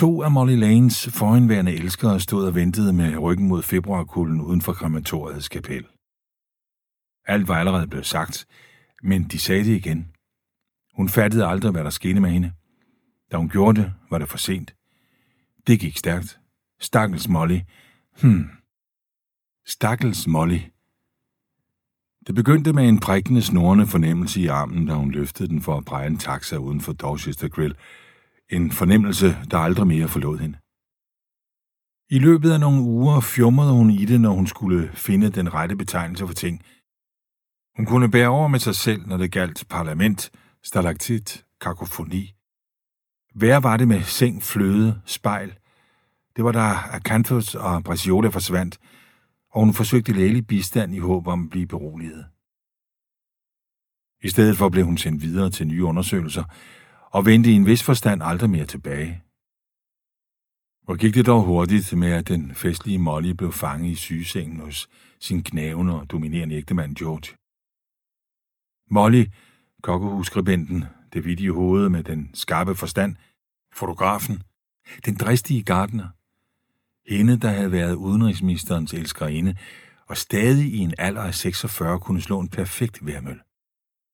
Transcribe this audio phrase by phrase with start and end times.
[0.00, 4.72] To af Molly Lanes forhenværende elskere stod og ventede med ryggen mod februarkulden uden for
[4.72, 5.86] krematoriets kapel.
[7.26, 8.46] Alt var allerede blevet sagt,
[9.02, 10.08] men de sagde det igen.
[10.94, 12.52] Hun fattede aldrig, hvad der skete med hende.
[13.32, 14.74] Da hun gjorde det, var det for sent.
[15.66, 16.40] Det gik stærkt.
[16.80, 17.60] Stakkels Molly.
[18.22, 18.50] Hmm.
[19.66, 20.60] Stakkels Molly.
[22.26, 25.84] Det begyndte med en prikkende snorende fornemmelse i armen, da hun løftede den for at
[25.84, 27.76] præge en taxa uden for Dorchester Grill.
[28.52, 30.58] En fornemmelse, der aldrig mere forlod hende.
[32.16, 35.76] I løbet af nogle uger fjumrede hun i det, når hun skulle finde den rette
[35.76, 36.62] betegnelse for ting.
[37.76, 40.30] Hun kunne bære over med sig selv, når det galt parlament,
[40.62, 42.34] stalaktit, kakofoni.
[43.34, 45.58] Hvad var det med seng, fløde, spejl?
[46.36, 46.60] Det var da
[46.96, 48.78] Acanthus og Braciola forsvandt,
[49.50, 52.26] og hun forsøgte lægelig bistand i håb om at blive beroliget.
[54.22, 56.44] I stedet for blev hun sendt videre til nye undersøgelser,
[57.10, 59.22] og vendte i en vis forstand aldrig mere tilbage.
[60.84, 64.88] Hvor gik det dog hurtigt med, at den festlige Molly blev fanget i sygesengen hos
[65.20, 67.36] sin knævende og dominerende ægtemand George.
[68.90, 69.24] Molly,
[69.82, 73.16] kokkehusskribenten, det vidige hoved med den skarpe forstand,
[73.72, 74.42] fotografen,
[75.04, 76.08] den dristige gardner,
[77.06, 79.56] hende, der havde været udenrigsministerens elskerinde,
[80.06, 83.40] og stadig i en alder af 46 kunne slå en perfekt værmøl.